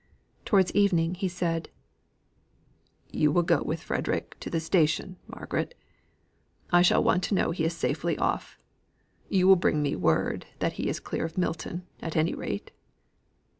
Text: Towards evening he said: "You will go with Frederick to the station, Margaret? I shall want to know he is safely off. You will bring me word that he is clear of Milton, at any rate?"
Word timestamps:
Towards 0.45 0.71
evening 0.71 1.13
he 1.13 1.27
said: 1.27 1.69
"You 3.11 3.31
will 3.31 3.43
go 3.43 3.61
with 3.61 3.83
Frederick 3.83 4.35
to 4.39 4.49
the 4.49 4.59
station, 4.59 5.17
Margaret? 5.27 5.75
I 6.71 6.81
shall 6.81 7.03
want 7.03 7.21
to 7.25 7.35
know 7.35 7.51
he 7.51 7.65
is 7.65 7.77
safely 7.77 8.17
off. 8.17 8.57
You 9.29 9.47
will 9.47 9.55
bring 9.57 9.83
me 9.83 9.95
word 9.95 10.47
that 10.57 10.73
he 10.73 10.89
is 10.89 10.99
clear 10.99 11.23
of 11.23 11.37
Milton, 11.37 11.85
at 12.01 12.15
any 12.15 12.33
rate?" 12.33 12.71